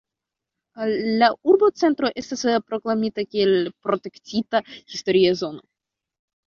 [1.23, 3.55] La urbocentro estas proklamita kiel
[3.89, 5.67] protektita historia zono.